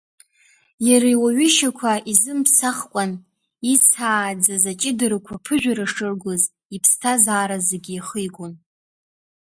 Иара 0.87 1.07
иуаҩышьақәа 1.15 1.91
изымыԥсахкәан, 2.11 3.11
ицааӡаз 3.73 4.63
аҷыдарақәа 4.71 5.43
ԥыжәара 5.43 5.85
шыргоз, 5.93 6.43
иԥсҭазаара 6.75 7.57
зегь 7.67 7.89
ихигон. 7.97 8.53